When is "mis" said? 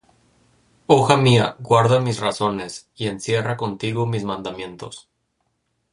1.99-2.19, 4.07-4.23